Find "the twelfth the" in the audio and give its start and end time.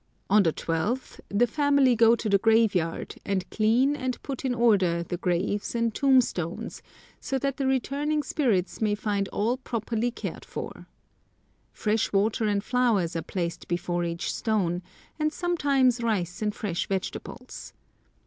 0.41-1.45